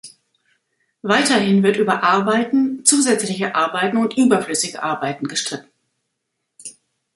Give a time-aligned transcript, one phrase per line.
[1.03, 5.69] Weiterhin wird über Arbeiten, zusätzliche Arbeiten und überflüssige Arbeiten gestritten.